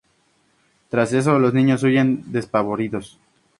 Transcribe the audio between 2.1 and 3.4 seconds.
despavoridos.